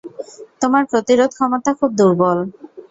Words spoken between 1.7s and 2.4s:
খুব দুর্বল।